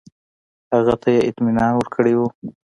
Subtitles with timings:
[0.73, 2.27] هغه ته یې اطمینان ورکړی وو.